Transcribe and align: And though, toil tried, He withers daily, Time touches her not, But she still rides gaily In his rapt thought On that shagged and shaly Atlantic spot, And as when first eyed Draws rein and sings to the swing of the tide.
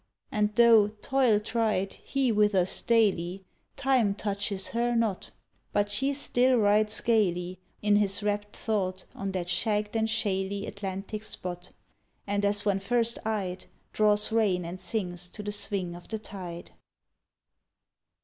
And 0.31 0.55
though, 0.55 0.87
toil 0.87 1.39
tried, 1.39 1.93
He 1.93 2.31
withers 2.31 2.81
daily, 2.81 3.45
Time 3.75 4.15
touches 4.15 4.69
her 4.69 4.95
not, 4.95 5.29
But 5.73 5.91
she 5.91 6.15
still 6.15 6.57
rides 6.57 6.99
gaily 7.01 7.59
In 7.83 7.97
his 7.97 8.23
rapt 8.23 8.55
thought 8.55 9.05
On 9.13 9.31
that 9.33 9.47
shagged 9.47 9.95
and 9.95 10.09
shaly 10.09 10.65
Atlantic 10.65 11.21
spot, 11.21 11.69
And 12.25 12.43
as 12.43 12.65
when 12.65 12.79
first 12.79 13.19
eyed 13.27 13.67
Draws 13.93 14.31
rein 14.31 14.65
and 14.65 14.79
sings 14.81 15.29
to 15.29 15.43
the 15.43 15.51
swing 15.51 15.93
of 15.93 16.07
the 16.07 16.17
tide. 16.17 16.71